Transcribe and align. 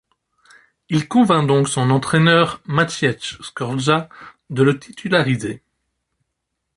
Il 0.89 1.07
convainc 1.07 1.45
donc 1.45 1.69
son 1.69 1.91
entraîneur 1.91 2.59
Maciej 2.65 3.37
Skorża 3.43 4.09
de 4.49 4.63
le 4.63 4.79
titulariser. 4.79 5.61